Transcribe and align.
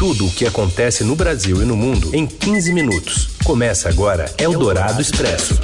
Tudo 0.00 0.28
o 0.28 0.30
que 0.30 0.46
acontece 0.46 1.04
no 1.04 1.14
Brasil 1.14 1.60
e 1.60 1.66
no 1.66 1.76
mundo 1.76 2.16
em 2.16 2.26
15 2.26 2.72
minutos. 2.72 3.36
Começa 3.44 3.86
agora 3.86 4.34
Eldorado 4.38 4.98
Expresso. 4.98 5.60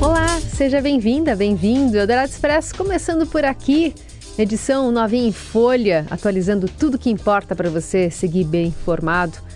Olá, 0.00 0.38
seja 0.54 0.80
bem-vinda, 0.80 1.34
bem-vindo. 1.34 1.98
Eldorado 1.98 2.30
Expresso 2.30 2.76
começando 2.76 3.26
por 3.26 3.44
aqui. 3.44 3.92
Edição 4.38 4.92
novinha 4.92 5.26
em 5.26 5.32
folha, 5.32 6.06
atualizando 6.08 6.68
tudo 6.68 6.96
que 6.96 7.10
importa 7.10 7.56
para 7.56 7.68
você 7.68 8.08
seguir 8.08 8.44
bem 8.44 8.68
informado 8.68 9.47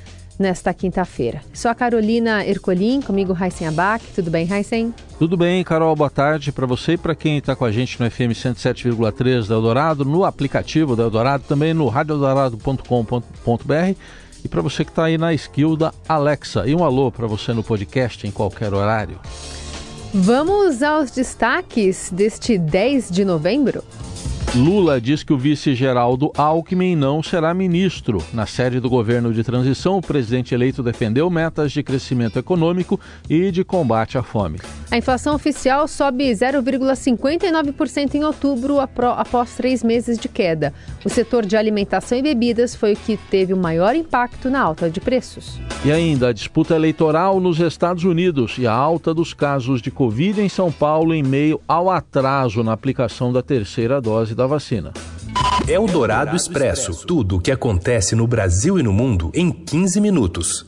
nesta 0.42 0.74
quinta-feira. 0.74 1.40
Sou 1.54 1.70
a 1.70 1.74
Carolina 1.74 2.44
Ercolim, 2.44 3.00
comigo 3.00 3.32
Raíssen 3.32 3.68
Abac. 3.68 4.04
Tudo 4.14 4.30
bem, 4.30 4.44
Raíssen? 4.44 4.92
Tudo 5.18 5.36
bem, 5.36 5.64
Carol. 5.64 5.96
Boa 5.96 6.10
tarde 6.10 6.52
para 6.52 6.66
você 6.66 6.92
e 6.92 6.98
para 6.98 7.14
quem 7.14 7.38
está 7.38 7.56
com 7.56 7.64
a 7.64 7.72
gente 7.72 7.98
no 7.98 8.10
FM 8.10 8.32
107,3 8.34 9.48
da 9.48 9.54
Eldorado, 9.54 10.04
no 10.04 10.24
aplicativo 10.24 10.94
da 10.94 11.04
Eldorado, 11.04 11.44
também 11.48 11.72
no 11.72 11.88
radioeldorado.com.br 11.88 13.96
e 14.44 14.48
para 14.48 14.60
você 14.60 14.84
que 14.84 14.90
está 14.90 15.04
aí 15.04 15.16
na 15.16 15.32
skill 15.32 15.76
da 15.76 15.92
Alexa. 16.08 16.66
E 16.66 16.74
um 16.74 16.84
alô 16.84 17.10
para 17.10 17.26
você 17.26 17.52
no 17.52 17.62
podcast 17.62 18.26
em 18.26 18.30
qualquer 18.30 18.74
horário. 18.74 19.18
Vamos 20.12 20.82
aos 20.82 21.10
destaques 21.10 22.10
deste 22.12 22.58
10 22.58 23.10
de 23.10 23.24
novembro. 23.24 23.82
Lula 24.54 25.00
diz 25.00 25.22
que 25.22 25.32
o 25.32 25.38
vice 25.38 25.74
Geraldo 25.74 26.30
Alckmin 26.36 26.94
não 26.94 27.22
será 27.22 27.54
ministro. 27.54 28.22
Na 28.34 28.44
sede 28.44 28.80
do 28.80 28.90
governo 28.90 29.32
de 29.32 29.42
transição, 29.42 29.96
o 29.96 30.02
presidente 30.02 30.54
eleito 30.54 30.82
defendeu 30.82 31.30
metas 31.30 31.72
de 31.72 31.82
crescimento 31.82 32.38
econômico 32.38 33.00
e 33.30 33.50
de 33.50 33.64
combate 33.64 34.18
à 34.18 34.22
fome. 34.22 34.58
A 34.90 34.98
inflação 34.98 35.34
oficial 35.34 35.88
sobe 35.88 36.30
0,59% 36.30 38.14
em 38.14 38.24
outubro 38.24 38.78
após 38.78 39.56
três 39.56 39.82
meses 39.82 40.18
de 40.18 40.28
queda. 40.28 40.74
O 41.02 41.08
setor 41.08 41.46
de 41.46 41.56
alimentação 41.56 42.18
e 42.18 42.22
bebidas 42.22 42.74
foi 42.74 42.92
o 42.92 42.96
que 42.96 43.16
teve 43.16 43.54
o 43.54 43.56
maior 43.56 43.96
impacto 43.96 44.50
na 44.50 44.60
alta 44.60 44.90
de 44.90 45.00
preços. 45.00 45.58
E 45.82 45.90
ainda 45.90 46.28
a 46.28 46.32
disputa 46.32 46.74
eleitoral 46.74 47.40
nos 47.40 47.58
Estados 47.58 48.04
Unidos 48.04 48.58
e 48.58 48.66
a 48.66 48.72
alta 48.72 49.14
dos 49.14 49.32
casos 49.32 49.80
de 49.80 49.90
Covid 49.90 50.42
em 50.42 50.48
São 50.50 50.70
Paulo 50.70 51.14
em 51.14 51.22
meio 51.22 51.58
ao 51.66 51.88
atraso 51.88 52.62
na 52.62 52.74
aplicação 52.74 53.32
da 53.32 53.40
terceira 53.40 53.98
dose 53.98 54.34
da 54.34 54.41
vacina. 54.46 54.92
Eldorado 55.68 56.34
Expresso 56.34 57.06
tudo 57.06 57.36
o 57.36 57.40
que 57.40 57.50
acontece 57.50 58.14
no 58.14 58.26
Brasil 58.26 58.78
e 58.78 58.82
no 58.82 58.92
mundo 58.92 59.30
em 59.34 59.50
15 59.50 60.00
minutos. 60.00 60.66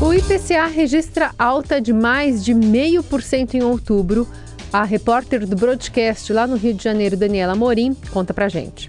O 0.00 0.14
IPCA 0.14 0.66
registra 0.66 1.30
alta 1.38 1.80
de 1.80 1.92
mais 1.92 2.44
de 2.44 2.54
0,5% 2.54 3.54
em 3.54 3.62
outubro. 3.62 4.26
A 4.72 4.84
repórter 4.84 5.46
do 5.46 5.56
broadcast 5.56 6.32
lá 6.32 6.46
no 6.46 6.56
Rio 6.56 6.72
de 6.72 6.82
Janeiro, 6.82 7.16
Daniela 7.16 7.54
Morim, 7.54 7.94
conta 8.10 8.32
pra 8.32 8.48
gente. 8.48 8.88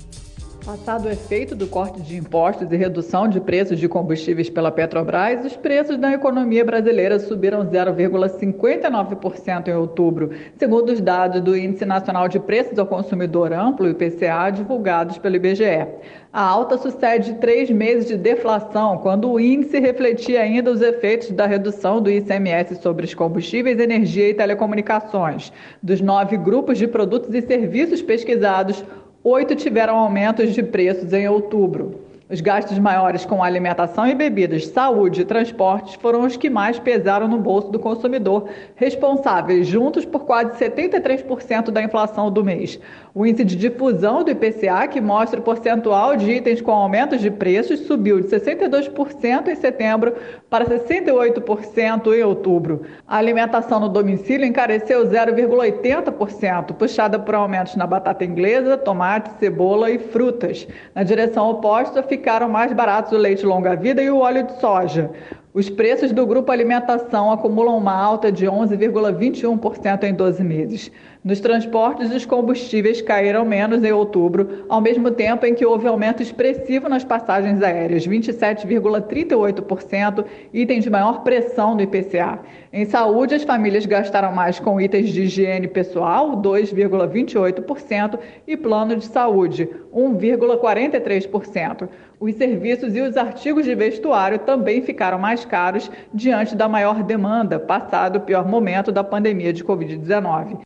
Passado 0.66 1.08
o 1.08 1.09
efeito 1.09 1.56
do 1.56 1.66
corte 1.66 2.00
de 2.02 2.16
impostos 2.16 2.72
e 2.72 2.76
redução 2.76 3.28
de 3.28 3.42
preços 3.42 3.80
de 3.80 3.90
combustíveis 3.90 4.48
pela 4.48 4.72
Petrobras, 4.72 5.44
os 5.44 5.58
preços 5.58 5.98
da 5.98 6.14
economia 6.14 6.64
brasileira 6.64 7.17
subiram 7.17 7.66
0,59% 7.66 9.67
em 9.67 9.73
outubro, 9.73 10.30
segundo 10.58 10.92
os 10.92 11.02
dados 11.02 11.42
do 11.42 11.58
Índice 11.58 11.84
Nacional 11.84 12.28
de 12.28 12.39
Preços 12.39 12.78
ao 12.78 12.86
Consumidor 12.86 13.52
Amplo, 13.52 13.89
IPCA, 13.89 14.52
divulgados 14.54 15.17
pelo 15.17 15.36
IBGE. 15.36 15.88
A 16.32 16.44
alta 16.44 16.78
sucede 16.78 17.34
três 17.34 17.72
meses 17.72 18.08
de 18.08 18.16
deflação, 18.16 19.00
quando 19.00 19.32
o 19.32 19.39
índice 19.39 19.80
refletia 19.80 20.42
ainda 20.42 20.72
os 20.72 20.82
efeitos 20.82 21.32
da 21.32 21.48
redução 21.48 22.00
do 22.00 22.12
ICMS 22.12 22.76
sobre 22.76 23.06
os 23.06 23.16
combustíveis, 23.16 23.80
energia 23.80 24.30
e 24.30 24.34
telecomunicações. 24.36 25.52
Dos 25.82 26.02
nove 26.02 26.38
grupos 26.38 26.78
de 26.78 26.88
produtos 26.88 27.34
e 27.34 27.42
serviços 27.42 28.02
pesquisados, 28.02 28.86
oito 29.23 29.55
tiveram 29.55 29.97
aumentos 29.97 30.53
de 30.53 30.64
preços 30.64 31.14
em 31.14 31.27
outubro. 31.27 32.11
Os 32.31 32.39
gastos 32.39 32.79
maiores 32.79 33.25
com 33.25 33.43
alimentação 33.43 34.07
e 34.07 34.15
bebidas, 34.15 34.67
saúde 34.67 35.19
e 35.19 35.25
transportes 35.25 35.95
foram 35.95 36.21
os 36.21 36.37
que 36.37 36.49
mais 36.49 36.79
pesaram 36.79 37.27
no 37.27 37.37
bolso 37.37 37.69
do 37.69 37.77
consumidor, 37.77 38.47
responsáveis 38.73 39.67
juntos 39.67 40.05
por 40.05 40.23
quase 40.23 40.58
73% 40.58 41.71
da 41.71 41.83
inflação 41.83 42.31
do 42.31 42.41
mês. 42.41 42.80
O 43.14 43.25
índice 43.25 43.43
de 43.43 43.55
difusão 43.58 44.23
do 44.23 44.31
IPCA, 44.31 44.87
que 44.87 45.02
mostra 45.02 45.41
o 45.41 45.43
percentual 45.43 46.15
de 46.15 46.31
itens 46.31 46.61
com 46.61 46.71
aumentos 46.71 47.20
de 47.20 47.30
preços, 47.30 47.81
subiu 47.81 48.21
de 48.21 48.30
62% 48.30 49.49
em 49.49 49.55
setembro 49.55 50.15
para 50.49 50.64
68% 50.64 52.14
em 52.14 52.23
outubro. 52.23 52.83
A 53.05 53.17
alimentação 53.17 53.81
no 53.81 53.89
domicílio 53.89 54.45
encareceu 54.45 55.05
0,80%, 55.05 56.73
puxada 56.75 57.20
por 57.20 57.36
aumentos 57.36 57.75
na 57.75 57.86
batata 57.86 58.23
inglesa, 58.23 58.77
tomate, 58.77 59.31
cebola 59.37 59.91
e 59.91 59.99
frutas. 59.99 60.65
Na 60.95 61.03
direção 61.03 61.49
oposta, 61.49 62.02
ficaram 62.21 62.48
mais 62.48 62.71
baratos 62.71 63.11
o 63.11 63.17
leite 63.17 63.43
longa-vida 63.43 63.99
e 63.99 64.11
o 64.11 64.20
óleo 64.20 64.43
de 64.43 64.59
soja. 64.59 65.09
Os 65.54 65.70
preços 65.70 66.14
do 66.14 66.26
grupo 66.26 66.50
alimentação 66.50 67.30
acumulam 67.30 67.78
uma 67.78 67.94
alta 67.94 68.32
de 68.32 68.45
11,21% 68.45 70.04
em 70.04 70.14
12 70.14 70.42
meses. 70.45 70.89
Nos 71.23 71.39
transportes, 71.42 72.12
os 72.12 72.26
combustíveis 72.26 73.02
caíram 73.02 73.44
menos 73.44 73.84
em 73.84 73.92
outubro, 73.92 74.64
ao 74.70 74.80
mesmo 74.80 75.12
tempo 75.12 75.45
em 75.45 75.54
que 75.54 75.66
houve 75.66 75.88
aumento 75.88 76.23
expressivo 76.23 76.88
nas 76.88 77.04
passagens 77.04 77.62
aéreas, 77.62 78.08
27,38%, 78.08 80.23
item 80.54 80.80
de 80.80 80.89
maior 80.89 81.22
pressão 81.22 81.76
no 81.76 81.82
IPCA. 81.82 82.39
Em 82.72 82.86
saúde, 82.86 83.36
as 83.36 83.44
famílias 83.44 83.86
gastaram 83.86 84.32
mais 84.32 84.58
com 84.58 84.80
itens 84.80 85.10
de 85.10 85.23
higiene 85.23 85.68
pessoal, 85.68 86.42
2,28%, 86.42 88.18
e 88.48 88.56
plano 88.56 88.95
de 88.95 89.04
saúde, 89.06 89.68
1,43%. 89.94 91.89
Os 92.20 92.36
serviços 92.36 92.95
e 92.95 93.02
os 93.02 93.18
artigos 93.18 93.66
de 93.66 93.76
vestuário 93.76 94.39
também 94.39 94.82
ficaram 94.83 95.20
mais 95.20 95.40
caros 95.45 95.89
diante 96.13 96.55
da 96.55 96.67
maior 96.67 97.03
demanda, 97.03 97.59
passado 97.59 98.17
o 98.17 98.21
pior 98.21 98.47
momento 98.47 98.91
da 98.91 99.03
pandemia 99.03 99.52
de 99.52 99.63
Covid-19. 99.63 100.59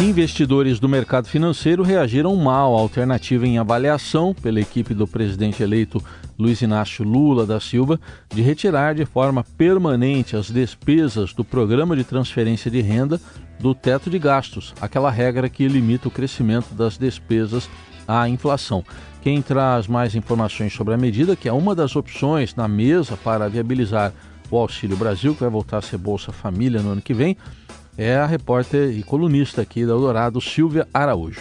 Investidores 0.00 0.78
do 0.78 0.88
mercado 0.88 1.28
financeiro 1.28 1.82
reagiram 1.82 2.34
mal 2.36 2.76
à 2.76 2.80
alternativa 2.80 3.46
em 3.46 3.58
avaliação 3.58 4.34
pela 4.34 4.60
equipe 4.60 4.92
do 4.92 5.06
presidente 5.06 5.62
eleito 5.62 6.02
Luiz 6.38 6.60
Inácio 6.60 7.04
Lula 7.04 7.46
da 7.46 7.60
Silva 7.60 7.98
de 8.28 8.42
retirar 8.42 8.94
de 8.94 9.06
forma 9.06 9.44
permanente 9.56 10.36
as 10.36 10.50
despesas 10.50 11.32
do 11.32 11.44
programa 11.44 11.96
de 11.96 12.04
transferência 12.04 12.70
de 12.70 12.80
renda 12.80 13.20
do 13.58 13.74
teto 13.74 14.10
de 14.10 14.18
gastos, 14.18 14.74
aquela 14.80 15.10
regra 15.10 15.48
que 15.48 15.66
limita 15.68 16.08
o 16.08 16.10
crescimento 16.10 16.74
das 16.74 16.98
despesas 16.98 17.70
à 18.06 18.28
inflação. 18.28 18.84
Quem 19.24 19.40
traz 19.40 19.86
mais 19.86 20.14
informações 20.14 20.74
sobre 20.74 20.92
a 20.92 20.98
medida, 20.98 21.34
que 21.34 21.48
é 21.48 21.52
uma 21.52 21.74
das 21.74 21.96
opções 21.96 22.54
na 22.54 22.68
mesa 22.68 23.16
para 23.24 23.48
viabilizar 23.48 24.12
o 24.50 24.58
Auxílio 24.58 24.98
Brasil, 24.98 25.32
que 25.32 25.40
vai 25.40 25.48
voltar 25.48 25.78
a 25.78 25.80
ser 25.80 25.96
Bolsa 25.96 26.30
Família 26.30 26.82
no 26.82 26.90
ano 26.90 27.00
que 27.00 27.14
vem, 27.14 27.34
é 27.96 28.16
a 28.16 28.26
repórter 28.26 28.90
e 28.90 29.02
colunista 29.02 29.62
aqui 29.62 29.86
da 29.86 29.92
Eldorado, 29.92 30.42
Silvia 30.42 30.86
Araújo. 30.92 31.40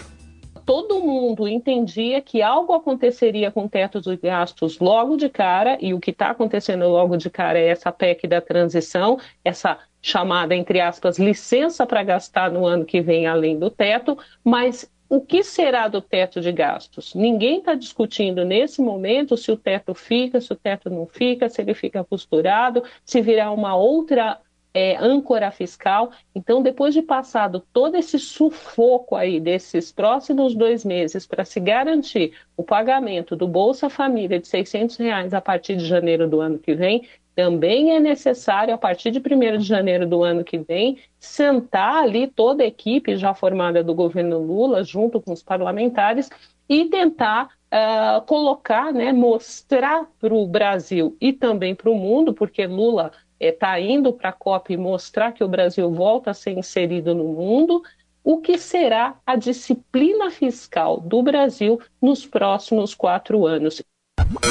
Todo 0.66 1.02
mundo 1.02 1.46
entendia 1.46 2.22
que 2.22 2.42
algo 2.42 2.72
aconteceria 2.72 3.52
com 3.52 3.66
o 3.66 3.70
teto 3.70 4.00
gastos 4.18 4.80
logo 4.80 5.18
de 5.18 5.28
cara, 5.28 5.78
e 5.82 5.94
o 5.94 6.00
que 6.00 6.12
está 6.12 6.30
acontecendo 6.30 6.88
logo 6.88 7.18
de 7.18 7.30
cara 7.30 7.60
é 7.60 7.68
essa 7.68 7.92
PEC 7.92 8.28
da 8.30 8.40
transição, 8.40 9.20
essa 9.44 9.78
chamada, 10.02 10.56
entre 10.56 10.80
aspas, 10.80 11.20
licença 11.20 11.86
para 11.86 12.02
gastar 12.02 12.50
no 12.50 12.66
ano 12.66 12.86
que 12.86 13.02
vem 13.02 13.28
além 13.28 13.60
do 13.60 13.70
teto, 13.70 14.18
mas 14.42 14.90
o 15.14 15.22
que 15.22 15.44
será 15.44 15.88
do 15.88 16.02
teto 16.02 16.42
de 16.42 16.52
gastos? 16.52 17.14
Ninguém 17.14 17.60
está 17.60 17.76
discutindo 17.76 18.44
nesse 18.44 18.82
momento 18.82 19.38
se 19.38 19.52
o 19.52 19.56
teto 19.56 19.94
fica, 19.94 20.42
se 20.42 20.52
o 20.52 20.56
teto 20.56 20.90
não 20.90 21.06
fica, 21.06 21.48
se 21.48 21.62
ele 21.62 21.76
fica 21.76 22.04
posturado, 22.04 22.84
se 23.06 23.22
virá 23.22 23.52
uma 23.52 23.76
outra 23.76 24.42
é, 24.74 24.98
âncora 24.98 25.52
fiscal. 25.52 26.12
Então, 26.34 26.64
depois 26.64 26.96
de 26.96 27.04
passado 27.04 27.64
todo 27.72 27.96
esse 27.96 28.18
sufoco 28.18 29.16
aí 29.16 29.40
desses 29.40 29.92
próximos 29.92 30.56
dois 30.56 30.84
meses 30.84 31.28
para 31.28 31.46
se 31.46 31.60
garantir 31.60 32.34
o 32.58 32.64
pagamento 32.64 33.36
do 33.36 33.48
Bolsa 33.48 33.92
Família 33.92 34.40
de 34.40 34.48
600 34.48 34.98
reais 34.98 35.32
a 35.32 35.40
partir 35.40 35.76
de 35.76 35.86
janeiro 35.86 36.28
do 36.28 36.42
ano 36.42 36.58
que 36.58 36.74
vem, 36.74 37.08
também 37.36 37.96
é 37.96 38.00
necessário, 38.00 38.74
a 38.74 38.78
partir 38.78 39.12
de 39.12 39.20
1 39.20 39.58
de 39.58 39.66
janeiro 39.66 40.08
do 40.08 40.24
ano 40.24 40.44
que 40.44 40.58
vem, 40.58 40.98
sentar 41.20 42.04
ali 42.04 42.28
toda 42.28 42.64
a 42.64 42.68
equipe 42.68 43.16
já 43.16 43.34
formada 43.34 43.84
do 43.84 43.94
governo 43.94 44.38
Lula, 44.40 44.84
junto 44.84 45.20
com 45.20 45.34
os 45.34 45.42
parlamentares, 45.42 46.30
e 46.70 46.86
tentar 46.86 47.50
uh, 47.74 48.22
colocar, 48.26 48.94
né, 48.94 49.12
mostrar 49.12 50.06
para 50.20 50.34
o 50.34 50.48
Brasil 50.48 51.18
e 51.20 51.34
também 51.34 51.76
para 51.76 51.90
o 51.90 51.96
mundo, 51.96 52.34
porque 52.34 52.66
Lula 52.66 53.12
está 53.40 53.80
é, 53.80 53.84
indo 53.84 54.14
para 54.14 54.30
a 54.30 54.34
COP 54.34 54.78
mostrar 54.78 55.32
que 55.34 55.44
o 55.44 55.48
Brasil 55.48 55.92
volta 55.92 56.32
a 56.32 56.34
ser 56.34 56.58
inserido 56.58 57.14
no 57.14 57.26
mundo, 57.26 57.84
o 58.24 58.40
que 58.40 58.58
será 58.58 59.16
a 59.26 59.36
disciplina 59.36 60.32
fiscal 60.32 61.00
do 61.00 61.22
Brasil 61.22 61.80
nos 62.02 62.26
próximos 62.26 62.96
quatro 62.96 63.46
anos. 63.46 63.82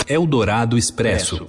Eldorado 0.07 0.77
Expresso. 0.77 1.47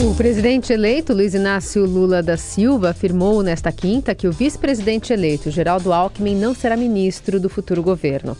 O 0.00 0.14
presidente 0.14 0.72
eleito 0.72 1.12
Luiz 1.12 1.34
Inácio 1.34 1.84
Lula 1.84 2.22
da 2.22 2.36
Silva 2.36 2.90
afirmou 2.90 3.42
nesta 3.42 3.72
quinta 3.72 4.14
que 4.14 4.28
o 4.28 4.32
vice-presidente 4.32 5.12
eleito 5.12 5.50
Geraldo 5.50 5.92
Alckmin 5.92 6.36
não 6.36 6.54
será 6.54 6.76
ministro 6.76 7.40
do 7.40 7.48
futuro 7.48 7.82
governo. 7.82 8.36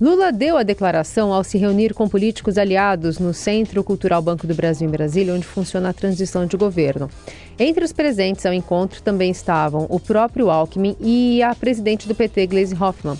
Lula 0.00 0.32
deu 0.32 0.56
a 0.56 0.62
declaração 0.62 1.34
ao 1.34 1.44
se 1.44 1.58
reunir 1.58 1.92
com 1.92 2.08
políticos 2.08 2.56
aliados 2.56 3.18
no 3.18 3.34
Centro 3.34 3.84
Cultural 3.84 4.22
Banco 4.22 4.46
do 4.46 4.54
Brasil 4.54 4.88
em 4.88 4.90
Brasília, 4.90 5.34
onde 5.34 5.44
funciona 5.44 5.90
a 5.90 5.92
transição 5.92 6.46
de 6.46 6.56
governo. 6.56 7.10
Entre 7.58 7.84
os 7.84 7.92
presentes 7.92 8.46
ao 8.46 8.54
encontro 8.54 9.02
também 9.02 9.30
estavam 9.30 9.86
o 9.90 10.00
próprio 10.00 10.48
Alckmin 10.48 10.96
e 10.98 11.42
a 11.42 11.54
presidente 11.54 12.08
do 12.08 12.14
PT, 12.14 12.46
Gleisi 12.46 12.74
Hoffmann. 12.74 13.18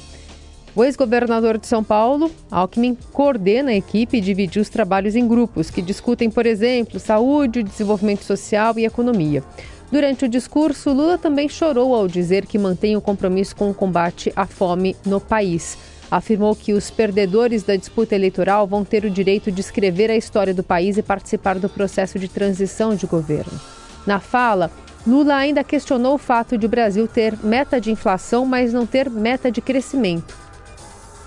O 0.76 0.84
ex-governador 0.84 1.56
de 1.56 1.66
São 1.66 1.82
Paulo, 1.82 2.30
Alckmin, 2.50 2.98
coordena 3.10 3.70
a 3.70 3.74
equipe 3.74 4.18
e 4.18 4.20
divide 4.20 4.60
os 4.60 4.68
trabalhos 4.68 5.16
em 5.16 5.26
grupos 5.26 5.70
que 5.70 5.80
discutem, 5.80 6.30
por 6.30 6.44
exemplo, 6.44 7.00
saúde, 7.00 7.62
desenvolvimento 7.62 8.24
social 8.24 8.78
e 8.78 8.84
economia. 8.84 9.42
Durante 9.90 10.26
o 10.26 10.28
discurso, 10.28 10.92
Lula 10.92 11.16
também 11.16 11.48
chorou 11.48 11.94
ao 11.94 12.06
dizer 12.06 12.44
que 12.44 12.58
mantém 12.58 12.94
o 12.94 13.00
compromisso 13.00 13.56
com 13.56 13.70
o 13.70 13.74
combate 13.74 14.30
à 14.36 14.46
fome 14.46 14.94
no 15.06 15.18
país. 15.18 15.78
Afirmou 16.10 16.54
que 16.54 16.74
os 16.74 16.90
perdedores 16.90 17.62
da 17.62 17.74
disputa 17.74 18.14
eleitoral 18.14 18.66
vão 18.66 18.84
ter 18.84 19.06
o 19.06 19.10
direito 19.10 19.50
de 19.50 19.62
escrever 19.62 20.10
a 20.10 20.16
história 20.16 20.52
do 20.52 20.62
país 20.62 20.98
e 20.98 21.02
participar 21.02 21.58
do 21.58 21.70
processo 21.70 22.18
de 22.18 22.28
transição 22.28 22.94
de 22.94 23.06
governo. 23.06 23.58
Na 24.06 24.20
fala, 24.20 24.70
Lula 25.06 25.36
ainda 25.36 25.64
questionou 25.64 26.16
o 26.16 26.18
fato 26.18 26.58
de 26.58 26.66
o 26.66 26.68
Brasil 26.68 27.08
ter 27.08 27.34
meta 27.42 27.80
de 27.80 27.90
inflação, 27.90 28.44
mas 28.44 28.74
não 28.74 28.84
ter 28.84 29.08
meta 29.08 29.50
de 29.50 29.62
crescimento. 29.62 30.45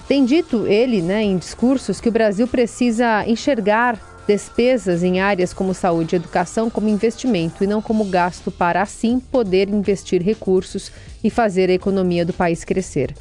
Tem 0.10 0.26
dito 0.26 0.66
ele, 0.66 1.04
né, 1.04 1.22
em 1.22 1.38
discursos, 1.38 2.02
que 2.02 2.10
o 2.10 2.12
Brasil 2.12 2.48
precisa 2.48 3.24
enxergar 3.28 4.24
despesas 4.28 5.04
em 5.04 5.20
áreas 5.20 5.54
como 5.54 5.72
saúde 5.72 6.16
e 6.16 6.18
educação 6.18 6.68
como 6.68 6.90
investimento 6.90 7.64
e 7.64 7.68
não 7.68 7.80
como 7.80 8.04
gasto 8.06 8.50
para 8.50 8.82
assim 8.82 9.20
poder 9.20 9.70
investir 9.70 10.20
recursos 10.24 10.92
e 11.24 11.30
fazer 11.30 11.70
a 11.70 11.74
economia 11.74 12.26
do 12.26 12.34
país 12.34 12.64
crescer. 12.64 13.14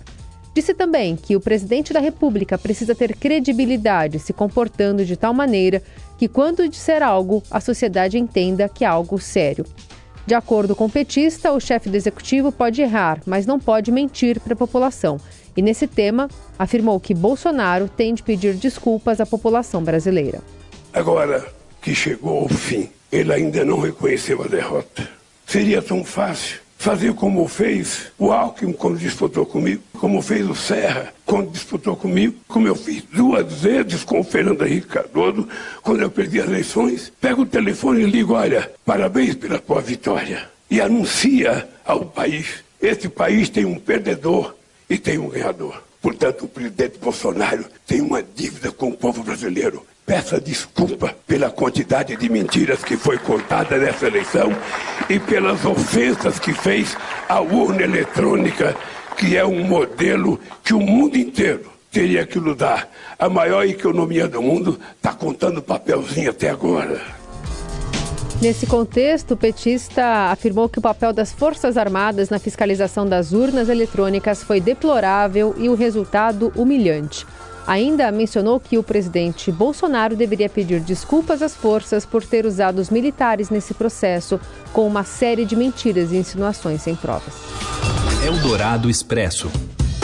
Disse 0.54 0.72
também 0.72 1.14
que 1.14 1.36
o 1.36 1.40
presidente 1.42 1.92
da 1.92 2.00
República 2.00 2.56
precisa 2.56 2.94
ter 2.94 3.14
credibilidade 3.14 4.18
se 4.18 4.32
comportando 4.32 5.04
de 5.04 5.14
tal 5.14 5.34
maneira 5.34 5.82
que, 6.16 6.26
quando 6.26 6.66
disser 6.70 7.02
algo, 7.02 7.42
a 7.50 7.60
sociedade 7.60 8.18
entenda 8.18 8.66
que 8.66 8.82
é 8.82 8.88
algo 8.88 9.18
sério. 9.18 9.66
De 10.26 10.34
acordo 10.34 10.74
com 10.74 10.86
o 10.86 10.90
petista, 10.90 11.52
o 11.52 11.60
chefe 11.60 11.90
do 11.90 11.96
executivo 11.96 12.50
pode 12.50 12.80
errar, 12.80 13.20
mas 13.26 13.44
não 13.44 13.60
pode 13.60 13.92
mentir 13.92 14.40
para 14.40 14.54
a 14.54 14.56
população 14.56 15.20
e, 15.58 15.62
nesse 15.62 15.88
tema, 15.88 16.28
afirmou 16.56 17.00
que 17.00 17.12
Bolsonaro 17.12 17.88
tem 17.88 18.14
de 18.14 18.22
pedir 18.22 18.54
desculpas 18.54 19.20
à 19.20 19.26
população 19.26 19.82
brasileira. 19.82 20.40
Agora 20.92 21.44
que 21.82 21.92
chegou 21.96 22.42
ao 22.42 22.48
fim, 22.48 22.88
ele 23.10 23.32
ainda 23.32 23.64
não 23.64 23.80
reconheceu 23.80 24.40
a 24.40 24.46
derrota. 24.46 25.08
Seria 25.44 25.82
tão 25.82 26.04
fácil 26.04 26.60
fazer 26.78 27.12
como 27.12 27.48
fez 27.48 28.12
o 28.16 28.30
Alckmin 28.30 28.72
quando 28.72 29.00
disputou 29.00 29.44
comigo, 29.44 29.82
como 29.94 30.22
fez 30.22 30.48
o 30.48 30.54
Serra 30.54 31.12
quando 31.26 31.50
disputou 31.50 31.96
comigo, 31.96 32.36
como 32.46 32.68
eu 32.68 32.76
fiz 32.76 33.02
duas 33.12 33.52
vezes 33.54 34.04
com 34.04 34.20
o 34.20 34.24
Fernando 34.24 34.64
Henrique 34.64 34.86
Cardoso, 34.86 35.48
quando 35.82 36.02
eu 36.02 36.10
perdi 36.10 36.40
as 36.40 36.46
eleições. 36.46 37.12
Pego 37.20 37.42
o 37.42 37.46
telefone 37.46 38.02
e 38.02 38.06
ligo, 38.06 38.34
olha, 38.34 38.70
parabéns 38.86 39.34
pela 39.34 39.58
tua 39.58 39.80
vitória. 39.80 40.48
E 40.70 40.80
anuncia 40.80 41.68
ao 41.84 42.04
país, 42.04 42.62
esse 42.80 43.08
país 43.08 43.48
tem 43.48 43.64
um 43.64 43.74
perdedor, 43.74 44.54
e 44.88 44.98
tem 44.98 45.18
um 45.18 45.28
ganhador. 45.28 45.82
Portanto, 46.00 46.44
o 46.44 46.48
presidente 46.48 46.98
Bolsonaro 46.98 47.64
tem 47.86 48.00
uma 48.00 48.22
dívida 48.22 48.70
com 48.70 48.88
o 48.88 48.96
povo 48.96 49.22
brasileiro. 49.22 49.84
Peça 50.06 50.40
desculpa 50.40 51.14
pela 51.26 51.50
quantidade 51.50 52.16
de 52.16 52.28
mentiras 52.30 52.82
que 52.82 52.96
foi 52.96 53.18
contada 53.18 53.76
nessa 53.76 54.06
eleição 54.06 54.50
e 55.10 55.18
pelas 55.18 55.64
ofensas 55.64 56.38
que 56.38 56.52
fez 56.52 56.96
à 57.28 57.40
urna 57.40 57.82
eletrônica, 57.82 58.74
que 59.16 59.36
é 59.36 59.44
um 59.44 59.62
modelo 59.64 60.40
que 60.64 60.72
o 60.72 60.80
mundo 60.80 61.18
inteiro 61.18 61.70
teria 61.90 62.24
que 62.24 62.38
lutar. 62.38 62.88
A 63.18 63.28
maior 63.28 63.66
economia 63.66 64.28
do 64.28 64.40
mundo 64.40 64.80
está 64.96 65.12
contando 65.12 65.60
papelzinho 65.60 66.30
até 66.30 66.48
agora. 66.48 67.17
Nesse 68.40 68.66
contexto, 68.68 69.32
o 69.32 69.36
petista 69.36 70.30
afirmou 70.30 70.68
que 70.68 70.78
o 70.78 70.82
papel 70.82 71.12
das 71.12 71.32
Forças 71.32 71.76
Armadas 71.76 72.30
na 72.30 72.38
fiscalização 72.38 73.04
das 73.04 73.32
urnas 73.32 73.68
eletrônicas 73.68 74.44
foi 74.44 74.60
deplorável 74.60 75.56
e 75.58 75.68
o 75.68 75.74
resultado 75.74 76.52
humilhante. 76.54 77.26
Ainda 77.66 78.12
mencionou 78.12 78.60
que 78.60 78.78
o 78.78 78.82
presidente 78.82 79.50
Bolsonaro 79.50 80.14
deveria 80.14 80.48
pedir 80.48 80.80
desculpas 80.80 81.42
às 81.42 81.54
forças 81.54 82.06
por 82.06 82.24
ter 82.24 82.46
usado 82.46 82.78
os 82.78 82.90
militares 82.90 83.50
nesse 83.50 83.74
processo, 83.74 84.40
com 84.72 84.86
uma 84.86 85.02
série 85.02 85.44
de 85.44 85.56
mentiras 85.56 86.12
e 86.12 86.16
insinuações 86.16 86.80
sem 86.80 86.94
provas. 86.94 87.34
Eldorado 88.24 88.88
Expresso. 88.88 89.50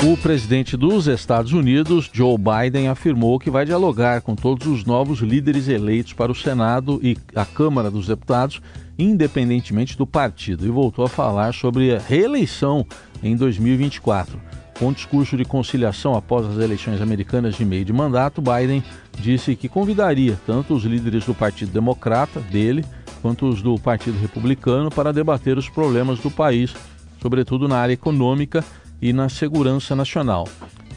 O 0.06 0.18
presidente 0.18 0.76
dos 0.76 1.06
Estados 1.06 1.54
Unidos, 1.54 2.10
Joe 2.12 2.36
Biden, 2.36 2.88
afirmou 2.88 3.38
que 3.38 3.50
vai 3.50 3.64
dialogar 3.64 4.20
com 4.20 4.36
todos 4.36 4.66
os 4.66 4.84
novos 4.84 5.20
líderes 5.20 5.66
eleitos 5.66 6.12
para 6.12 6.30
o 6.30 6.34
Senado 6.34 7.00
e 7.02 7.16
a 7.34 7.46
Câmara 7.46 7.90
dos 7.90 8.06
Deputados, 8.06 8.60
independentemente 8.98 9.96
do 9.96 10.06
partido, 10.06 10.66
e 10.66 10.68
voltou 10.68 11.06
a 11.06 11.08
falar 11.08 11.54
sobre 11.54 11.96
a 11.96 11.98
reeleição 11.98 12.84
em 13.22 13.34
2024. 13.34 14.38
Com 14.78 14.88
um 14.88 14.92
discurso 14.92 15.38
de 15.38 15.44
conciliação 15.46 16.14
após 16.14 16.44
as 16.44 16.62
eleições 16.62 17.00
americanas 17.00 17.54
de 17.54 17.64
meio 17.64 17.86
de 17.86 17.92
mandato, 17.92 18.42
Biden 18.42 18.84
disse 19.18 19.56
que 19.56 19.70
convidaria 19.70 20.38
tanto 20.46 20.74
os 20.74 20.84
líderes 20.84 21.24
do 21.24 21.32
Partido 21.32 21.72
Democrata, 21.72 22.40
dele, 22.40 22.84
quanto 23.22 23.48
os 23.48 23.62
do 23.62 23.78
Partido 23.78 24.18
Republicano 24.18 24.90
para 24.90 25.14
debater 25.14 25.56
os 25.56 25.70
problemas 25.70 26.18
do 26.18 26.30
país, 26.30 26.74
sobretudo 27.22 27.66
na 27.66 27.78
área 27.78 27.94
econômica 27.94 28.62
e 29.04 29.12
na 29.12 29.28
segurança 29.28 29.94
nacional. 29.94 30.48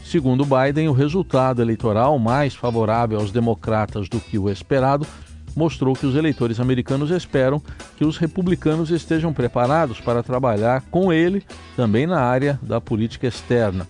Segundo 0.02 0.42
Biden, 0.46 0.88
o 0.88 0.94
resultado 0.94 1.60
eleitoral 1.60 2.18
mais 2.18 2.54
favorável 2.54 3.20
aos 3.20 3.30
democratas 3.30 4.08
do 4.08 4.18
que 4.18 4.38
o 4.38 4.48
esperado 4.48 5.06
mostrou 5.54 5.94
que 5.94 6.06
os 6.06 6.16
eleitores 6.16 6.58
americanos 6.58 7.10
esperam 7.10 7.60
que 7.98 8.06
os 8.06 8.16
republicanos 8.16 8.90
estejam 8.90 9.30
preparados 9.30 10.00
para 10.00 10.22
trabalhar 10.22 10.80
com 10.90 11.12
ele 11.12 11.44
também 11.76 12.06
na 12.06 12.18
área 12.18 12.58
da 12.62 12.80
política 12.80 13.26
externa. 13.26 13.86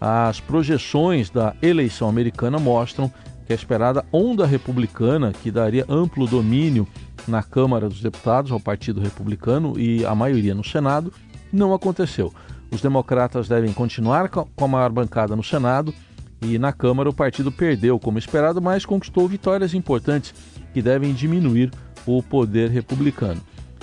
As 0.00 0.40
projeções 0.40 1.30
da 1.30 1.54
eleição 1.62 2.08
americana 2.08 2.58
mostram 2.58 3.12
que 3.46 3.52
a 3.52 3.56
esperada 3.56 4.04
onda 4.12 4.44
republicana, 4.44 5.32
que 5.40 5.52
daria 5.52 5.86
amplo 5.88 6.26
domínio 6.26 6.84
na 7.28 7.44
Câmara 7.44 7.88
dos 7.88 8.02
Deputados 8.02 8.50
ao 8.50 8.58
Partido 8.58 9.00
Republicano 9.00 9.78
e 9.78 10.04
a 10.04 10.16
maioria 10.16 10.52
no 10.52 10.64
Senado, 10.64 11.12
não 11.52 11.72
aconteceu. 11.72 12.34
Os 12.72 12.80
democratas 12.80 13.48
devem 13.48 13.70
continuar 13.70 14.30
com 14.30 14.64
a 14.64 14.68
maior 14.68 14.90
bancada 14.90 15.36
no 15.36 15.42
Senado 15.42 15.94
e 16.40 16.58
na 16.58 16.72
Câmara 16.72 17.10
o 17.10 17.12
partido 17.12 17.52
perdeu, 17.52 17.98
como 18.00 18.18
esperado, 18.18 18.62
mas 18.62 18.86
conquistou 18.86 19.28
vitórias 19.28 19.74
importantes 19.74 20.34
que 20.72 20.80
devem 20.80 21.12
diminuir 21.12 21.70
o 22.06 22.22
poder 22.22 22.70
republicano. 22.70 23.40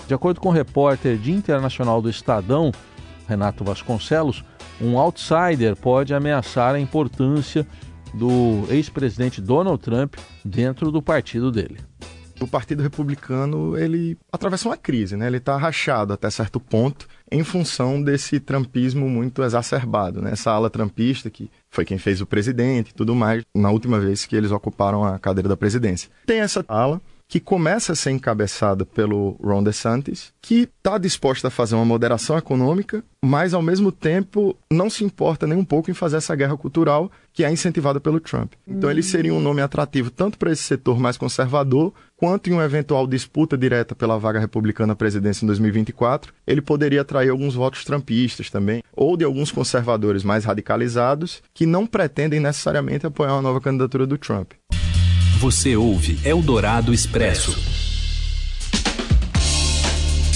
De 0.07 0.13
acordo 0.15 0.41
com 0.41 0.49
o 0.49 0.51
repórter 0.51 1.17
de 1.17 1.31
internacional 1.31 2.01
do 2.01 2.09
Estadão, 2.09 2.71
Renato 3.27 3.63
Vasconcelos, 3.63 4.43
um 4.81 4.97
outsider 4.97 5.75
pode 5.75 6.13
ameaçar 6.15 6.73
a 6.73 6.79
importância 6.79 7.67
do 8.11 8.65
ex-presidente 8.69 9.39
Donald 9.39 9.83
Trump 9.83 10.15
dentro 10.43 10.91
do 10.91 10.99
partido 10.99 11.51
dele. 11.51 11.88
O 12.39 12.47
Partido 12.47 12.81
Republicano 12.81 13.77
ele 13.77 14.17
atravessa 14.31 14.69
uma 14.69 14.77
crise, 14.77 15.17
né? 15.17 15.27
Ele 15.27 15.37
está 15.37 15.57
rachado 15.57 16.13
até 16.13 16.29
certo 16.29 16.59
ponto 16.59 17.07
em 17.31 17.43
função 17.43 18.01
desse 18.01 18.39
trumpismo 18.39 19.09
muito 19.09 19.43
exacerbado, 19.43 20.21
né? 20.21 20.31
Essa 20.31 20.51
ala 20.51 20.69
trumpista 20.69 21.29
que 21.29 21.49
foi 21.69 21.85
quem 21.85 21.97
fez 21.97 22.21
o 22.21 22.25
presidente 22.25 22.89
e 22.89 22.93
tudo 22.93 23.13
mais 23.13 23.43
na 23.53 23.69
última 23.69 23.99
vez 23.99 24.25
que 24.25 24.35
eles 24.35 24.51
ocuparam 24.51 25.03
a 25.03 25.19
cadeira 25.19 25.49
da 25.49 25.57
presidência. 25.57 26.09
Tem 26.25 26.39
essa 26.39 26.63
ala 26.67 27.01
que 27.29 27.39
começa 27.39 27.93
a 27.93 27.95
ser 27.95 28.09
encabeçada 28.09 28.83
pelo 28.83 29.37
Ron 29.39 29.61
DeSantis, 29.61 30.33
que 30.41 30.61
está 30.61 30.97
disposta 30.97 31.47
a 31.47 31.51
fazer 31.51 31.75
uma 31.75 31.85
moderação 31.85 32.35
econômica, 32.35 33.03
mas 33.23 33.53
ao 33.53 33.61
mesmo 33.61 33.91
tempo 33.91 34.57
não 34.73 34.89
se 34.89 35.03
importa 35.03 35.45
nem 35.45 35.55
um 35.55 35.63
pouco 35.63 35.91
em 35.91 35.93
fazer 35.93 36.17
essa 36.17 36.35
guerra 36.35 36.57
cultural 36.57 37.11
que 37.31 37.43
é 37.43 37.51
incentivada 37.51 37.99
pelo 37.99 38.19
Trump. 38.19 38.53
Então 38.67 38.89
ele 38.89 39.03
seria 39.03 39.31
um 39.31 39.39
nome 39.39 39.61
atrativo 39.61 40.09
tanto 40.09 40.39
para 40.39 40.51
esse 40.51 40.63
setor 40.63 40.99
mais 40.99 41.17
conservador, 41.17 41.93
quanto 42.17 42.49
em 42.49 42.53
uma 42.53 42.65
eventual 42.65 43.05
disputa 43.05 43.55
direta 43.55 43.93
pela 43.93 44.17
vaga 44.17 44.39
republicana 44.39 44.93
à 44.93 44.95
presidência 44.95 45.45
em 45.45 45.47
2024, 45.47 46.33
ele 46.47 46.63
poderia 46.63 47.01
atrair 47.01 47.29
alguns 47.29 47.53
votos 47.53 47.85
trumpistas 47.85 48.49
também, 48.49 48.81
ou 48.91 49.15
de 49.15 49.23
alguns 49.23 49.51
conservadores 49.51 50.23
mais 50.23 50.45
radicalizados 50.45 51.43
que 51.53 51.67
não 51.67 51.85
pretendem 51.85 52.39
necessariamente 52.39 53.05
apoiar 53.05 53.33
uma 53.33 53.43
nova 53.43 53.61
candidatura 53.61 54.07
do 54.07 54.17
Trump. 54.17 54.53
Você 55.39 55.73
ouve 55.77 56.19
Eldorado 56.27 56.93
Expresso. 56.93 57.57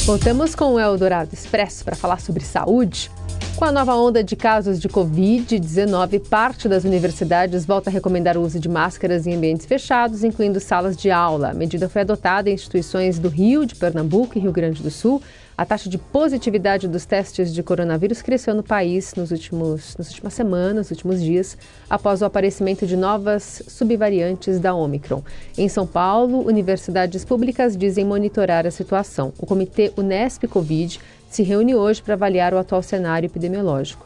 Voltamos 0.05 0.55
com 0.55 0.75
o 0.75 0.79
Eldorado 0.79 1.33
Expresso 1.33 1.83
para 1.83 1.93
falar 1.93 2.21
sobre 2.21 2.41
saúde. 2.45 3.11
Com 3.57 3.65
a 3.65 3.71
nova 3.71 3.93
onda 3.95 4.23
de 4.23 4.37
casos 4.37 4.79
de 4.79 4.87
Covid-19, 4.87 6.21
parte 6.29 6.69
das 6.69 6.85
universidades 6.85 7.65
volta 7.65 7.89
a 7.89 7.93
recomendar 7.93 8.37
o 8.37 8.41
uso 8.43 8.61
de 8.61 8.69
máscaras 8.69 9.27
em 9.27 9.35
ambientes 9.35 9.65
fechados, 9.65 10.23
incluindo 10.23 10.61
salas 10.61 10.95
de 10.95 11.11
aula. 11.11 11.49
A 11.49 11.53
medida 11.53 11.89
foi 11.89 12.03
adotada 12.03 12.49
em 12.49 12.53
instituições 12.53 13.19
do 13.19 13.27
Rio, 13.27 13.65
de 13.65 13.75
Pernambuco 13.75 14.37
e 14.37 14.41
Rio 14.41 14.53
Grande 14.53 14.81
do 14.81 14.89
Sul. 14.89 15.21
A 15.55 15.65
taxa 15.65 15.87
de 15.87 15.99
positividade 15.99 16.87
dos 16.87 17.05
testes 17.05 17.53
de 17.53 17.61
coronavírus 17.61 18.23
cresceu 18.23 18.55
no 18.55 18.63
país 18.63 19.13
nos 19.13 19.29
últimos, 19.29 19.95
nas 19.97 20.09
últimas 20.09 20.33
semanas, 20.33 20.75
nos 20.75 20.91
últimos 20.91 21.21
dias, 21.21 21.55
após 21.87 22.23
o 22.23 22.25
aparecimento 22.25 22.87
de 22.87 22.97
novas 22.97 23.61
subvariantes 23.67 24.59
da 24.59 24.73
Omicron. 24.73 25.21
Em 25.55 25.69
São 25.69 25.85
Paulo, 25.85 26.39
universidades 26.47 27.23
públicas 27.23 27.77
dizem 27.77 28.03
monitorar 28.03 28.65
a 28.65 28.71
situação. 28.71 29.31
O 29.37 29.45
comitê 29.45 29.93
Unesp 29.95 30.47
Covid 30.47 30.99
se 31.29 31.43
reúne 31.43 31.75
hoje 31.75 32.01
para 32.01 32.15
avaliar 32.15 32.55
o 32.55 32.57
atual 32.57 32.81
cenário 32.81 33.27
epidemiológico. 33.27 34.03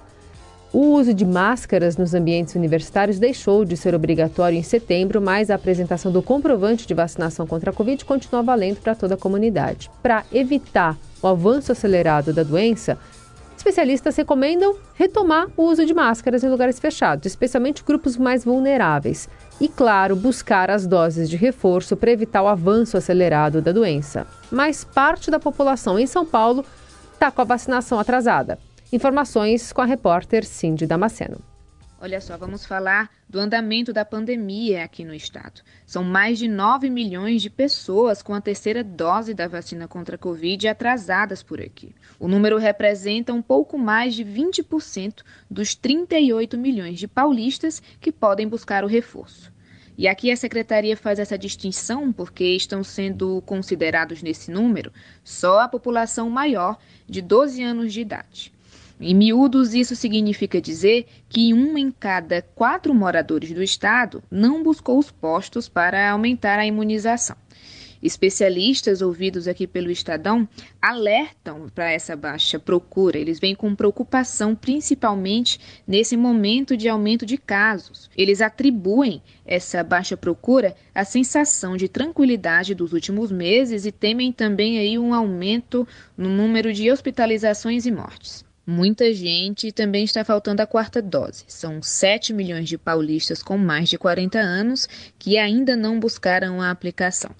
O 0.74 0.96
uso 0.96 1.14
de 1.14 1.26
máscaras 1.26 1.96
nos 1.96 2.14
ambientes 2.14 2.56
universitários 2.56 3.18
deixou 3.18 3.64
de 3.64 3.78
ser 3.78 3.96
obrigatório 3.96 4.58
em 4.58 4.64
setembro, 4.64 5.22
mas 5.22 5.50
a 5.50 5.56
apresentação 5.56 6.12
do 6.12 6.22
comprovante 6.22 6.86
de 6.86 6.94
vacinação 6.94 7.48
contra 7.48 7.72
a 7.72 7.74
Covid 7.74 8.04
continua 8.04 8.44
valendo 8.44 8.82
para 8.82 8.94
toda 8.94 9.14
a 9.14 9.18
comunidade. 9.18 9.90
Para 10.04 10.26
evitar 10.30 10.98
o 11.22 11.28
avanço 11.28 11.72
acelerado 11.72 12.34
da 12.34 12.44
doença, 12.44 12.98
especialistas 13.56 14.16
recomendam 14.16 14.76
retomar 14.94 15.48
o 15.58 15.64
uso 15.64 15.86
de 15.86 15.94
máscaras 15.94 16.44
em 16.44 16.50
lugares 16.50 16.80
fechados, 16.80 17.26
especialmente 17.26 17.84
grupos 17.84 18.16
mais 18.16 18.46
vulneráveis. 18.46 19.28
E, 19.60 19.68
claro, 19.68 20.16
buscar 20.16 20.70
as 20.70 20.86
doses 20.86 21.30
de 21.30 21.36
reforço 21.36 21.98
para 21.98 22.12
evitar 22.12 22.44
o 22.44 22.48
avanço 22.48 22.96
acelerado 22.96 23.62
da 23.62 23.72
doença. 23.72 24.28
Mas 24.52 24.84
parte 24.84 25.32
da 25.32 25.40
população 25.40 25.98
em 25.98 26.06
São 26.06 26.26
Paulo 26.26 26.64
está 27.14 27.32
com 27.32 27.42
a 27.42 27.46
vacinação 27.46 28.00
atrasada. 28.00 28.60
Informações 28.94 29.74
com 29.74 29.82
a 29.82 29.86
repórter 29.86 30.46
Cindy 30.46 30.86
Damasceno. 30.86 31.40
Olha 32.00 32.22
só, 32.22 32.38
vamos 32.38 32.64
falar 32.64 33.10
do 33.28 33.40
andamento 33.40 33.92
da 33.92 34.06
pandemia 34.06 34.84
aqui 34.84 35.04
no 35.04 35.16
estado. 35.16 35.64
São 35.84 36.04
mais 36.04 36.38
de 36.38 36.48
9 36.48 36.92
milhões 36.92 37.42
de 37.42 37.50
pessoas 37.50 38.22
com 38.22 38.36
a 38.36 38.42
terceira 38.42 38.84
dose 38.84 39.34
da 39.34 39.48
vacina 39.48 39.88
contra 39.88 40.16
a 40.16 40.20
Covid 40.20 40.68
atrasadas 40.68 41.42
por 41.42 41.60
aqui. 41.60 41.96
O 42.20 42.28
número 42.28 42.60
representa 42.60 43.34
um 43.34 43.42
pouco 43.42 43.80
mais 43.80 44.14
de 44.14 44.24
20% 44.24 45.24
dos 45.50 45.74
38 45.74 46.56
milhões 46.56 47.00
de 47.00 47.08
paulistas 47.08 47.82
que 48.00 48.12
podem 48.12 48.48
buscar 48.48 48.84
o 48.84 48.88
reforço. 48.88 49.52
E 49.98 50.08
aqui 50.08 50.30
a 50.30 50.38
secretaria 50.38 50.96
faz 50.96 51.18
essa 51.18 51.36
distinção 51.36 52.14
porque 52.14 52.44
estão 52.44 52.84
sendo 52.84 53.42
considerados 53.42 54.22
nesse 54.22 54.52
número 54.52 54.94
só 55.24 55.62
a 55.62 55.68
população 55.68 56.30
maior 56.30 56.78
de 57.10 57.24
12 57.24 57.64
anos 57.64 57.92
de 57.92 58.02
idade. 58.02 58.54
Em 59.00 59.14
miúdos, 59.14 59.76
isso 59.76 59.96
significa 59.96 60.60
dizer 60.60 61.06
que 61.30 61.54
um 61.54 61.78
em 61.78 61.92
cada 61.92 62.42
quatro 62.42 62.96
moradores 62.96 63.54
do 63.54 63.62
estado 63.62 64.24
não 64.30 64.64
buscou 64.64 64.98
os 64.98 65.12
postos 65.12 65.70
para 65.70 66.10
aumentar 66.10 66.58
a 66.58 66.66
imunização. 66.66 67.38
Especialistas 68.02 69.02
ouvidos 69.02 69.48
aqui 69.48 69.66
pelo 69.66 69.92
Estadão 69.92 70.48
alertam 70.82 71.68
para 71.74 71.92
essa 71.92 72.16
baixa 72.16 72.60
procura. 72.60 73.18
Eles 73.18 73.40
vêm 73.40 73.56
com 73.56 73.76
preocupação, 73.76 74.56
principalmente 74.56 75.60
nesse 75.86 76.16
momento 76.16 76.78
de 76.78 76.88
aumento 76.88 77.26
de 77.26 77.38
casos. 77.38 78.10
Eles 78.16 78.42
atribuem 78.42 79.22
essa 79.46 79.84
baixa 79.84 80.16
procura 80.16 80.76
à 80.94 81.04
sensação 81.04 81.76
de 81.76 81.88
tranquilidade 81.88 82.76
dos 82.76 82.94
últimos 82.94 83.32
meses 83.32 83.86
e 83.86 83.92
temem 83.92 84.32
também 84.32 84.78
aí 84.78 84.98
um 84.98 85.14
aumento 85.14 85.88
no 86.16 86.30
número 86.30 86.74
de 86.74 86.92
hospitalizações 86.92 87.86
e 87.86 87.92
mortes. 87.92 88.47
Muita 88.70 89.14
gente 89.14 89.72
também 89.72 90.04
está 90.04 90.26
faltando 90.26 90.62
a 90.62 90.68
quarta 90.68 91.02
dose. 91.02 91.46
São 91.48 91.82
7 91.82 92.34
milhões 92.34 92.68
de 92.68 92.78
paulistas 92.78 93.42
com 93.42 93.58
mais 93.58 93.88
de 93.88 93.98
40 93.98 94.38
anos 94.38 94.90
que 95.18 95.38
ainda 95.38 95.74
não 95.74 95.98
buscaram 95.98 96.62
a 96.62 96.70
aplicação. 96.70 97.32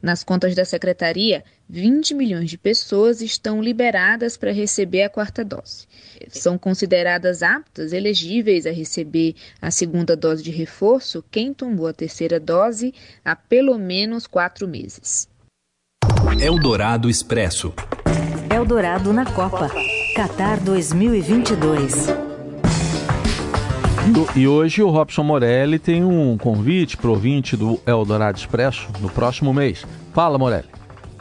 Nas 0.00 0.22
contas 0.22 0.54
da 0.54 0.64
secretaria, 0.64 1.42
20 1.68 2.14
milhões 2.14 2.48
de 2.48 2.56
pessoas 2.56 3.20
estão 3.20 3.60
liberadas 3.60 4.36
para 4.36 4.52
receber 4.52 5.02
a 5.02 5.10
quarta 5.10 5.44
dose. 5.44 5.88
São 6.28 6.56
consideradas 6.56 7.42
aptas, 7.42 7.92
elegíveis 7.92 8.64
a 8.64 8.70
receber 8.70 9.34
a 9.60 9.72
segunda 9.72 10.14
dose 10.14 10.44
de 10.44 10.52
reforço 10.52 11.24
quem 11.28 11.52
tomou 11.52 11.88
a 11.88 11.92
terceira 11.92 12.38
dose 12.38 12.94
há 13.24 13.34
pelo 13.34 13.76
menos 13.76 14.28
quatro 14.28 14.68
meses. 14.68 15.28
Eldorado 16.40 17.10
Expresso. 17.10 17.74
Eldorado 18.48 19.12
na 19.12 19.24
Copa. 19.24 19.68
Qatar 20.18 20.58
2022. 20.64 22.08
E 24.34 24.48
hoje 24.48 24.82
o 24.82 24.90
Robson 24.90 25.22
Morelli 25.22 25.78
tem 25.78 26.04
um 26.04 26.36
convite 26.36 26.96
para 26.96 27.08
ouvinte 27.08 27.56
do 27.56 27.78
Eldorado 27.86 28.36
Expresso 28.36 28.88
no 28.98 29.08
próximo 29.08 29.54
mês. 29.54 29.86
Fala, 30.12 30.36
Morelli. 30.36 30.66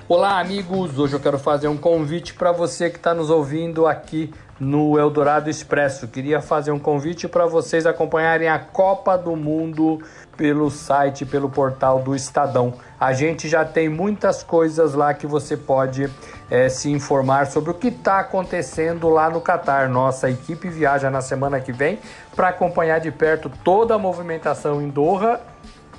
Olá, 0.10 0.40
amigos. 0.40 0.98
Hoje 0.98 1.14
eu 1.14 1.20
quero 1.20 1.38
fazer 1.38 1.68
um 1.68 1.78
convite 1.78 2.34
para 2.34 2.52
você 2.52 2.90
que 2.90 2.98
está 2.98 3.14
nos 3.14 3.30
ouvindo 3.30 3.86
aqui 3.86 4.34
no 4.60 4.98
Eldorado 4.98 5.50
Expresso. 5.50 6.08
Queria 6.08 6.42
fazer 6.42 6.72
um 6.72 6.80
convite 6.80 7.28
para 7.28 7.46
vocês 7.46 7.86
acompanharem 7.86 8.48
a 8.48 8.60
Copa 8.60 9.18
do 9.18 9.36
Mundo 9.36 10.02
pelo 10.36 10.70
site, 10.70 11.26
pelo 11.26 11.50
portal 11.50 12.00
do 12.00 12.16
Estadão. 12.16 12.74
A 13.00 13.14
gente 13.14 13.48
já 13.48 13.66
tem 13.66 13.90
muitas 13.90 14.44
coisas 14.44 14.94
lá 14.94 15.14
que 15.14 15.26
você 15.26 15.58
pode 15.58 16.10
é, 16.50 16.70
se 16.70 16.92
informar 16.92 17.48
sobre 17.48 17.72
o 17.72 17.74
que 17.74 17.88
está 17.88 18.20
acontecendo 18.20 19.10
lá 19.10 19.30
no 19.30 19.42
Catar. 19.42 19.90
Nossa 19.90 20.30
equipe 20.30 20.70
viaja 20.70 21.10
na 21.10 21.22
semana 21.22 21.60
que 21.60 21.72
vem 21.72 22.00
para 22.36 22.50
acompanhar 22.50 23.00
de 23.00 23.12
perto 23.12 23.52
toda 23.64 23.96
a 23.96 23.98
movimentação 23.98 24.82
em 24.82 24.90
Doha 24.90 25.40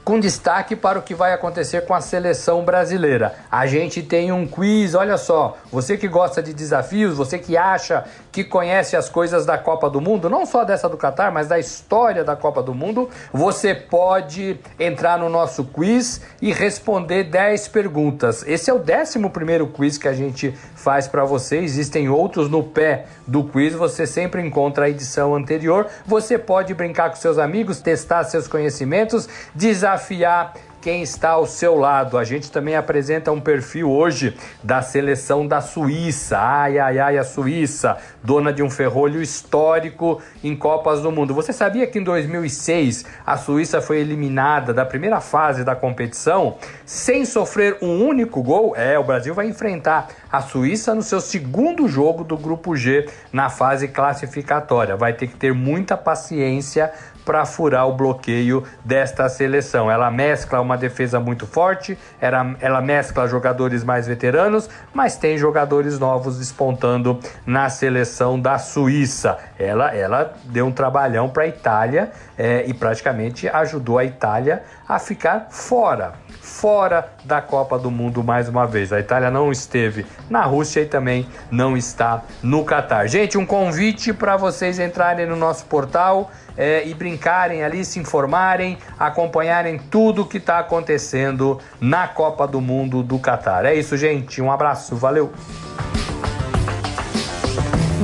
com 0.09 0.19
destaque 0.19 0.75
para 0.75 0.99
o 0.99 1.03
que 1.03 1.15
vai 1.15 1.35
acontecer 1.35 1.83
com 1.83 1.93
a 1.93 2.01
seleção 2.01 2.65
brasileira. 2.65 3.35
A 3.51 3.67
gente 3.67 4.03
tem 4.03 4.33
um 4.33 4.47
quiz, 4.47 4.95
olha 4.95 5.19
só, 5.19 5.59
você 5.71 5.99
que 5.99 6.09
gosta 6.09 6.43
de 6.43 6.55
desafios, 6.55 7.15
você 7.15 7.39
que 7.39 7.59
acha 7.59 8.07
que 8.33 8.43
conhece 8.43 8.97
as 8.97 9.11
coisas 9.11 9.45
da 9.45 9.59
Copa 9.59 9.91
do 9.91 10.01
Mundo, 10.01 10.31
não 10.31 10.47
só 10.47 10.65
dessa 10.65 10.89
do 10.89 10.97
Catar, 10.97 11.31
mas 11.31 11.49
da 11.49 11.59
história 11.59 12.25
da 12.25 12.35
Copa 12.35 12.63
do 12.63 12.73
Mundo, 12.73 13.11
você 13.31 13.75
pode 13.75 14.59
entrar 14.81 15.19
no 15.19 15.29
nosso 15.29 15.63
quiz 15.63 16.23
e 16.41 16.55
responder 16.55 17.25
10 17.25 17.69
perguntas. 17.69 18.43
Esse 18.47 18.71
é 18.71 18.73
o 18.73 18.79
11 18.79 19.29
primeiro 19.29 19.67
quiz 19.67 19.99
que 19.99 20.09
a 20.09 20.15
gente 20.15 20.53
faz 20.75 21.07
para 21.07 21.27
você. 21.27 21.59
Existem 21.59 22.09
outros 22.09 22.49
no 22.49 22.63
pé 22.63 23.05
do 23.27 23.45
quiz, 23.45 23.75
você 23.75 24.07
sempre 24.07 24.41
encontra 24.41 24.87
a 24.87 24.89
edição 24.89 25.35
anterior. 25.35 25.87
Você 26.07 26.39
pode 26.39 26.73
brincar 26.73 27.11
com 27.11 27.17
seus 27.17 27.37
amigos, 27.37 27.83
testar 27.83 28.25
seus 28.25 28.49
conhecimentos, 28.49 29.29
desafiar 29.55 29.98
desafiar 29.99 30.55
quem 30.81 31.03
está 31.03 31.31
ao 31.31 31.45
seu 31.45 31.75
lado. 31.77 32.17
A 32.17 32.25
gente 32.25 32.53
também 32.53 32.77
apresenta 32.77 33.33
um 33.33 33.41
perfil 33.41 33.91
hoje 33.91 34.37
da 34.63 34.81
seleção 34.81 35.45
da 35.45 35.61
Suíça. 35.61 36.39
Ai, 36.39 36.79
ai, 36.79 36.99
ai, 37.01 37.19
a 37.19 37.25
Suíça, 37.25 37.99
dona 38.23 38.53
de 38.53 38.63
um 38.63 38.71
ferrolho 38.71 39.21
histórico 39.21 40.23
em 40.43 40.55
Copas 40.55 41.03
do 41.03 41.11
Mundo. 41.11 41.35
Você 41.35 41.53
sabia 41.53 41.87
que 41.87 41.99
em 41.99 42.05
2006 42.05 43.05
a 43.27 43.37
Suíça 43.37 43.81
foi 43.81 43.99
eliminada 43.99 44.73
da 44.73 44.85
primeira 44.85 45.21
fase 45.21 45.65
da 45.65 45.75
competição 45.75 46.57
sem 46.87 47.25
sofrer 47.25 47.79
um 47.83 48.07
único 48.07 48.41
gol? 48.41 48.75
É, 48.77 48.97
o 48.99 49.05
Brasil 49.05 49.35
vai 49.35 49.49
enfrentar 49.49 50.09
a 50.31 50.41
Suíça 50.41 50.95
no 50.95 51.03
seu 51.03 51.21
segundo 51.21 51.89
jogo 51.89 52.23
do 52.23 52.37
Grupo 52.37 52.77
G 52.77 53.09
na 53.33 53.51
fase 53.51 53.89
classificatória. 53.89 54.97
Vai 54.97 55.13
ter 55.13 55.27
que 55.27 55.37
ter 55.37 55.53
muita 55.53 55.97
paciência 55.97 56.93
para 57.29 57.45
furar 57.45 57.87
o 57.87 57.93
bloqueio 57.93 58.65
desta 58.83 59.29
seleção. 59.29 59.91
Ela 59.91 60.11
mescla 60.11 60.63
uma 60.63 60.79
defesa 60.79 61.21
muito 61.21 61.47
forte, 61.47 61.99
ela, 62.19 62.57
ela 62.59 62.81
mescla 62.81 63.29
jogadores 63.29 63.85
mais 63.85 64.07
veteranos, 64.07 64.71
mas 64.95 65.19
tem 65.19 65.37
jogadores 65.37 65.99
novos 65.99 66.39
despontando 66.39 67.21
na 67.45 67.69
seleção 67.69 68.41
da 68.41 68.57
Suíça. 68.57 69.37
Ela, 69.59 69.95
ela 69.95 70.33
deu 70.45 70.65
um 70.65 70.73
trabalhão 70.73 71.29
para 71.29 71.43
a 71.43 71.47
Itália 71.47 72.11
é, 72.39 72.65
e 72.67 72.73
praticamente 72.73 73.47
ajudou 73.47 73.99
a 73.99 74.07
Itália 74.07 74.63
a 74.89 74.99
ficar 74.99 75.49
fora 75.51 76.15
fora 76.61 77.09
da 77.25 77.41
Copa 77.41 77.79
do 77.79 77.89
Mundo 77.89 78.25
mais 78.25 78.49
uma 78.49 78.67
vez. 78.67 78.93
A 78.93 78.99
Itália 78.99 79.31
não 79.31 79.53
esteve 79.53 80.05
na 80.29 80.43
Rússia 80.43 80.81
e 80.81 80.87
também 80.87 81.29
não 81.53 81.77
está 81.77 82.23
no 82.43 82.65
Catar. 82.65 83.07
Gente, 83.07 83.39
um 83.39 83.47
convite 83.47 84.13
para 84.13 84.37
vocês 84.37 84.81
entrarem 84.81 85.25
no 85.25 85.37
nosso 85.37 85.67
portal 85.67 86.33
é, 86.57 86.85
e 86.85 86.93
brincarem 86.95 87.63
ali, 87.63 87.85
se 87.85 88.01
informarem, 88.01 88.77
acompanharem 88.99 89.79
tudo 89.79 90.23
o 90.23 90.27
que 90.27 90.39
está 90.39 90.59
acontecendo 90.59 91.61
na 91.81 92.09
Copa 92.09 92.45
do 92.47 92.61
Mundo 92.61 93.05
do 93.05 93.21
Catar. 93.21 93.65
É 93.65 93.75
isso, 93.75 93.97
gente. 93.97 94.43
Um 94.43 94.51
abraço, 94.51 94.97
valeu! 94.97 95.33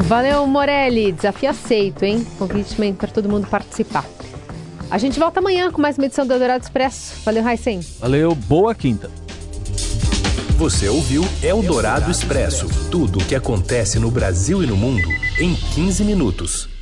Valeu, 0.07 0.47
Morelli. 0.47 1.11
Desafio 1.11 1.51
aceito, 1.51 2.05
hein? 2.05 2.25
Convite 2.39 2.77
para 2.93 3.09
todo 3.09 3.29
mundo 3.29 3.49
participar. 3.49 4.14
A 4.95 4.99
gente 4.99 5.19
volta 5.19 5.41
amanhã 5.41 5.73
com 5.73 5.83
mais 5.83 5.99
uma 5.99 6.07
edição 6.07 6.25
do 6.25 6.33
Eldorado 6.33 6.63
Expresso. 6.63 7.17
Valeu, 7.25 7.43
Raicen. 7.43 7.81
Valeu, 7.99 8.33
boa 8.33 8.73
quinta. 8.77 9.11
Você 10.57 10.89
ouviu 10.89 11.25
Eldorado 11.43 12.13
Expresso 12.13 12.69
tudo 12.93 13.19
o 13.19 13.25
que 13.25 13.35
acontece 13.35 13.99
no 13.99 14.09
Brasil 14.09 14.63
e 14.63 14.69
no 14.69 14.77
mundo 14.77 15.09
em 15.41 15.53
15 15.75 16.05
minutos. 16.05 16.74